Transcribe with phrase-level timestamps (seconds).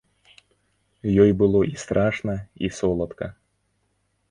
[1.25, 3.25] Ёй было і страшна, і соладка.